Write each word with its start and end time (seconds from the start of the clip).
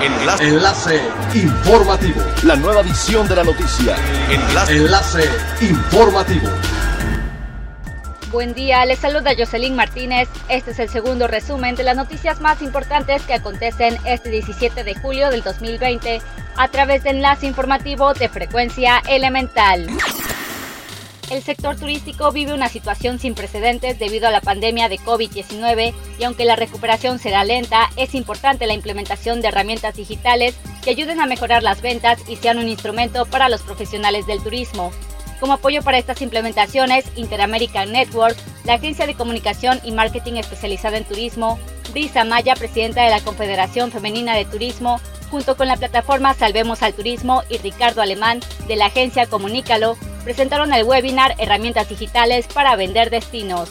Enlace. 0.00 0.44
Enlace 0.44 1.00
informativo. 1.34 2.22
La 2.44 2.54
nueva 2.54 2.82
edición 2.82 3.26
de 3.26 3.34
la 3.34 3.42
noticia. 3.42 3.96
Enlace. 4.30 4.76
Enlace 4.76 5.24
informativo. 5.60 6.48
Buen 8.30 8.54
día, 8.54 8.84
les 8.84 9.00
saluda 9.00 9.32
Jocelyn 9.36 9.74
Martínez. 9.74 10.28
Este 10.48 10.70
es 10.70 10.78
el 10.78 10.88
segundo 10.88 11.26
resumen 11.26 11.74
de 11.74 11.82
las 11.82 11.96
noticias 11.96 12.40
más 12.40 12.62
importantes 12.62 13.22
que 13.22 13.34
acontecen 13.34 13.98
este 14.04 14.30
17 14.30 14.84
de 14.84 14.94
julio 14.94 15.30
del 15.30 15.42
2020 15.42 16.22
a 16.56 16.68
través 16.68 17.02
de 17.02 17.10
enlace 17.10 17.46
informativo 17.46 18.14
de 18.14 18.28
frecuencia 18.28 19.02
elemental. 19.08 19.88
El 21.30 21.42
sector 21.42 21.76
turístico 21.76 22.32
vive 22.32 22.54
una 22.54 22.70
situación 22.70 23.18
sin 23.18 23.34
precedentes 23.34 23.98
debido 23.98 24.28
a 24.28 24.30
la 24.30 24.40
pandemia 24.40 24.88
de 24.88 24.98
COVID-19 24.98 25.92
y 26.18 26.24
aunque 26.24 26.46
la 26.46 26.56
recuperación 26.56 27.18
será 27.18 27.44
lenta, 27.44 27.90
es 27.96 28.14
importante 28.14 28.66
la 28.66 28.72
implementación 28.72 29.42
de 29.42 29.48
herramientas 29.48 29.94
digitales 29.94 30.54
que 30.82 30.90
ayuden 30.90 31.20
a 31.20 31.26
mejorar 31.26 31.62
las 31.62 31.82
ventas 31.82 32.18
y 32.28 32.36
sean 32.36 32.56
un 32.56 32.68
instrumento 32.68 33.26
para 33.26 33.50
los 33.50 33.60
profesionales 33.60 34.26
del 34.26 34.42
turismo. 34.42 34.90
Como 35.38 35.52
apoyo 35.52 35.82
para 35.82 35.98
estas 35.98 36.22
implementaciones, 36.22 37.04
Interamerican 37.14 37.92
Network, 37.92 38.36
la 38.64 38.74
agencia 38.74 39.06
de 39.06 39.14
comunicación 39.14 39.80
y 39.84 39.92
marketing 39.92 40.34
especializada 40.34 40.96
en 40.96 41.04
turismo, 41.04 41.58
Brisa 41.92 42.24
Maya, 42.24 42.54
presidenta 42.54 43.02
de 43.04 43.10
la 43.10 43.20
Confederación 43.20 43.92
Femenina 43.92 44.34
de 44.34 44.46
Turismo, 44.46 44.98
junto 45.30 45.56
con 45.58 45.68
la 45.68 45.76
plataforma 45.76 46.32
Salvemos 46.32 46.82
al 46.82 46.94
Turismo 46.94 47.42
y 47.50 47.58
Ricardo 47.58 48.00
Alemán 48.00 48.40
de 48.66 48.76
la 48.76 48.86
agencia 48.86 49.26
Comunícalo, 49.26 49.98
presentaron 50.28 50.74
el 50.74 50.84
webinar 50.84 51.34
Herramientas 51.38 51.88
Digitales 51.88 52.46
para 52.52 52.76
Vender 52.76 53.08
Destinos. 53.08 53.70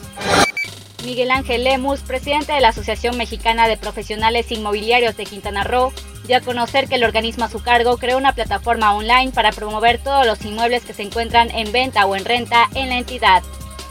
Miguel 1.05 1.29
Ángel 1.29 1.63
Lemus, 1.63 1.99
presidente 1.99 2.51
de 2.51 2.61
la 2.61 2.69
Asociación 2.69 3.15
Mexicana 3.15 3.67
de 3.67 3.77
Profesionales 3.77 4.51
Inmobiliarios 4.51 5.15
de 5.17 5.27
Quintana 5.27 5.63
Roo, 5.63 5.93
dio 6.25 6.37
a 6.37 6.41
conocer 6.41 6.89
que 6.89 6.95
el 6.95 7.03
organismo 7.03 7.45
a 7.45 7.49
su 7.49 7.61
cargo 7.61 7.97
creó 7.97 8.17
una 8.17 8.33
plataforma 8.33 8.95
online 8.95 9.33
para 9.33 9.51
promover 9.51 9.99
todos 9.99 10.25
los 10.25 10.43
inmuebles 10.45 10.83
que 10.83 10.95
se 10.95 11.03
encuentran 11.03 11.51
en 11.51 11.71
venta 11.71 12.07
o 12.07 12.15
en 12.15 12.25
renta 12.25 12.67
en 12.73 12.89
la 12.89 12.97
entidad. 12.97 13.43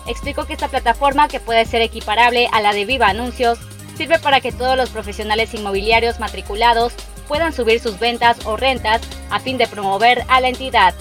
Explicó 0.08 0.44
que 0.44 0.54
esta 0.54 0.66
plataforma, 0.66 1.28
que 1.28 1.38
puede 1.38 1.66
ser 1.66 1.82
equiparable 1.82 2.48
a 2.50 2.60
la 2.60 2.72
de 2.72 2.84
Viva 2.84 3.06
Anuncios, 3.06 3.60
sirve 3.96 4.18
para 4.18 4.40
que 4.40 4.50
todos 4.50 4.76
los 4.76 4.90
profesionales 4.90 5.54
inmobiliarios 5.54 6.18
matriculados 6.18 6.94
puedan 7.28 7.52
subir 7.52 7.78
sus 7.78 8.00
ventas 8.00 8.44
o 8.44 8.56
rentas 8.56 9.02
a 9.30 9.38
fin 9.38 9.56
de 9.56 9.68
promover 9.68 10.24
a 10.26 10.40
la 10.40 10.48
entidad 10.48 10.96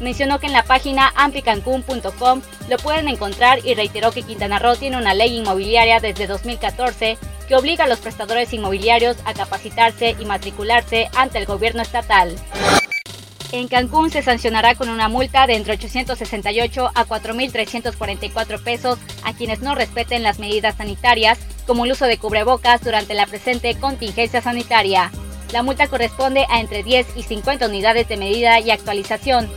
mencionó 0.00 0.38
que 0.38 0.46
en 0.46 0.52
la 0.52 0.62
página 0.62 1.12
amplicancun.com 1.16 2.42
lo 2.68 2.76
pueden 2.78 3.08
encontrar 3.08 3.64
y 3.64 3.74
reiteró 3.74 4.12
que 4.12 4.22
Quintana 4.22 4.58
Roo 4.58 4.76
tiene 4.76 4.96
una 4.96 5.14
ley 5.14 5.36
inmobiliaria 5.36 6.00
desde 6.00 6.26
2014 6.26 7.18
que 7.48 7.56
obliga 7.56 7.84
a 7.84 7.88
los 7.88 8.00
prestadores 8.00 8.52
inmobiliarios 8.52 9.16
a 9.24 9.34
capacitarse 9.34 10.16
y 10.18 10.24
matricularse 10.24 11.08
ante 11.16 11.38
el 11.38 11.46
gobierno 11.46 11.82
estatal. 11.82 12.36
En 13.50 13.66
Cancún 13.66 14.10
se 14.10 14.22
sancionará 14.22 14.74
con 14.74 14.90
una 14.90 15.08
multa 15.08 15.46
de 15.46 15.56
entre 15.56 15.72
868 15.72 16.90
a 16.94 17.06
4.344 17.06 18.62
pesos 18.62 18.98
a 19.24 19.32
quienes 19.32 19.60
no 19.60 19.74
respeten 19.74 20.22
las 20.22 20.38
medidas 20.38 20.76
sanitarias, 20.76 21.38
como 21.66 21.86
el 21.86 21.92
uso 21.92 22.04
de 22.04 22.18
cubrebocas 22.18 22.82
durante 22.82 23.14
la 23.14 23.26
presente 23.26 23.74
contingencia 23.76 24.42
sanitaria. 24.42 25.10
La 25.52 25.62
multa 25.62 25.86
corresponde 25.86 26.44
a 26.50 26.60
entre 26.60 26.82
10 26.82 27.16
y 27.16 27.22
50 27.22 27.66
unidades 27.68 28.06
de 28.06 28.18
medida 28.18 28.60
y 28.60 28.70
actualización, 28.70 29.48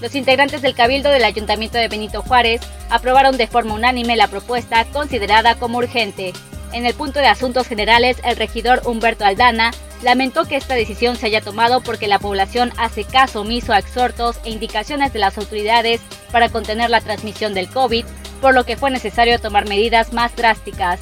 los 0.00 0.14
integrantes 0.14 0.62
del 0.62 0.74
Cabildo 0.74 1.10
del 1.10 1.24
Ayuntamiento 1.24 1.78
de 1.78 1.88
Benito 1.88 2.22
Juárez 2.22 2.60
aprobaron 2.88 3.36
de 3.36 3.46
forma 3.46 3.74
unánime 3.74 4.16
la 4.16 4.28
propuesta 4.28 4.84
considerada 4.86 5.56
como 5.56 5.78
urgente. 5.78 6.32
En 6.72 6.86
el 6.86 6.94
punto 6.94 7.18
de 7.18 7.26
asuntos 7.26 7.66
generales, 7.66 8.18
el 8.24 8.36
regidor 8.36 8.82
Humberto 8.84 9.24
Aldana 9.24 9.72
lamentó 10.02 10.44
que 10.44 10.56
esta 10.56 10.74
decisión 10.74 11.16
se 11.16 11.26
haya 11.26 11.40
tomado 11.40 11.80
porque 11.80 12.08
la 12.08 12.18
población 12.18 12.72
hace 12.76 13.04
caso 13.04 13.40
omiso 13.40 13.72
a 13.72 13.78
exhortos 13.78 14.38
e 14.44 14.50
indicaciones 14.50 15.12
de 15.12 15.18
las 15.18 15.36
autoridades 15.36 16.00
para 16.30 16.48
contener 16.48 16.88
la 16.88 17.00
transmisión 17.00 17.54
del 17.54 17.68
COVID, 17.68 18.04
por 18.40 18.54
lo 18.54 18.64
que 18.64 18.76
fue 18.76 18.90
necesario 18.90 19.38
tomar 19.40 19.68
medidas 19.68 20.12
más 20.12 20.34
drásticas. 20.36 21.00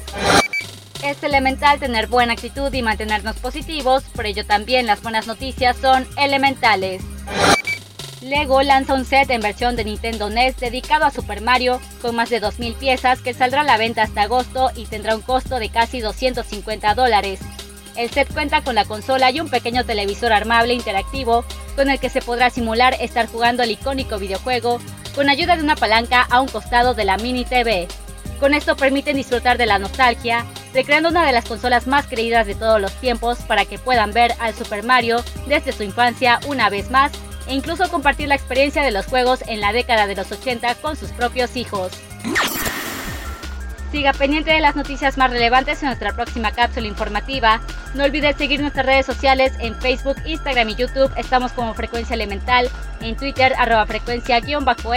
Es 1.03 1.23
elemental 1.23 1.79
tener 1.79 2.07
buena 2.07 2.33
actitud 2.33 2.73
y 2.73 2.81
mantenernos 2.81 3.37
positivos, 3.37 4.03
por 4.13 4.25
ello 4.25 4.45
también 4.45 4.85
las 4.85 5.01
buenas 5.01 5.27
noticias 5.27 5.77
son 5.77 6.05
elementales. 6.17 7.01
Lego 8.21 8.61
lanza 8.63 8.95
un 8.95 9.05
set 9.05 9.29
en 9.29 9.39
versión 9.39 9.77
de 9.77 9.85
Nintendo 9.85 10.29
NES 10.29 10.57
dedicado 10.57 11.05
a 11.05 11.11
Super 11.11 11.39
Mario 11.39 11.79
con 12.01 12.15
más 12.17 12.29
de 12.29 12.41
2.000 12.41 12.75
piezas 12.75 13.21
que 13.21 13.33
saldrá 13.33 13.61
a 13.61 13.63
la 13.63 13.77
venta 13.77 14.03
hasta 14.03 14.23
agosto 14.23 14.71
y 14.75 14.87
tendrá 14.87 15.15
un 15.15 15.21
costo 15.21 15.57
de 15.57 15.69
casi 15.69 16.01
250 16.01 16.95
dólares. 16.95 17.39
El 17.95 18.09
set 18.09 18.31
cuenta 18.33 18.61
con 18.61 18.75
la 18.75 18.83
consola 18.83 19.31
y 19.31 19.39
un 19.39 19.49
pequeño 19.49 19.85
televisor 19.85 20.33
armable 20.33 20.73
interactivo 20.73 21.45
con 21.77 21.89
el 21.89 21.99
que 21.99 22.09
se 22.09 22.21
podrá 22.21 22.49
simular 22.49 22.93
estar 22.99 23.27
jugando 23.27 23.63
el 23.63 23.71
icónico 23.71 24.19
videojuego 24.19 24.79
con 25.15 25.29
ayuda 25.29 25.55
de 25.55 25.63
una 25.63 25.77
palanca 25.77 26.27
a 26.29 26.41
un 26.41 26.49
costado 26.49 26.93
de 26.93 27.05
la 27.05 27.17
mini 27.17 27.45
TV. 27.45 27.87
Con 28.41 28.53
esto 28.53 28.75
permiten 28.75 29.15
disfrutar 29.15 29.57
de 29.57 29.65
la 29.65 29.79
nostalgia, 29.79 30.45
recreando 30.73 31.09
una 31.09 31.25
de 31.25 31.33
las 31.33 31.45
consolas 31.45 31.87
más 31.87 32.07
creídas 32.07 32.47
de 32.47 32.55
todos 32.55 32.81
los 32.81 32.93
tiempos 32.95 33.39
para 33.39 33.63
que 33.63 33.79
puedan 33.79 34.11
ver 34.11 34.33
al 34.39 34.53
Super 34.53 34.83
Mario 34.83 35.23
desde 35.47 35.71
su 35.71 35.83
infancia 35.83 36.39
una 36.47 36.69
vez 36.69 36.89
más 36.89 37.11
e 37.47 37.55
incluso 37.55 37.89
compartir 37.89 38.27
la 38.27 38.35
experiencia 38.35 38.83
de 38.83 38.91
los 38.91 39.05
juegos 39.05 39.43
en 39.47 39.61
la 39.61 39.73
década 39.73 40.07
de 40.07 40.15
los 40.15 40.31
80 40.31 40.75
con 40.75 40.95
sus 40.95 41.11
propios 41.11 41.55
hijos. 41.55 41.91
Siga 43.91 44.13
pendiente 44.13 44.51
de 44.51 44.61
las 44.61 44.75
noticias 44.75 45.17
más 45.17 45.31
relevantes 45.31 45.81
en 45.81 45.87
nuestra 45.87 46.13
próxima 46.13 46.51
cápsula 46.51 46.85
informativa. 46.85 47.59
No 47.95 48.03
olvides 48.03 48.37
seguir 48.37 48.61
nuestras 48.61 48.85
redes 48.85 49.07
sociales 49.07 49.51
en 49.59 49.73
Facebook, 49.81 50.17
Instagram 50.25 50.69
y 50.69 50.75
YouTube. 50.75 51.11
Estamos 51.17 51.53
como 51.53 51.73
Frecuencia 51.73 52.13
Elemental, 52.13 52.69
en 53.01 53.17
Twitter 53.17 53.55
arroba 53.57 53.87
frecuencia-e 53.87 54.43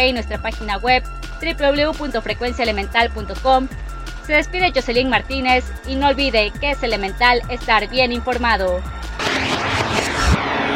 y 0.08 0.12
nuestra 0.12 0.42
página 0.42 0.76
web 0.76 1.02
www.frecuenciaelemental.com. 1.40 3.68
Se 4.26 4.34
despide 4.34 4.72
Jocelyn 4.74 5.08
Martínez 5.08 5.64
y 5.88 5.94
no 5.96 6.08
olvide 6.08 6.52
que 6.60 6.72
es 6.72 6.82
elemental 6.82 7.40
estar 7.48 7.88
bien 7.88 8.12
informado. 8.12 8.82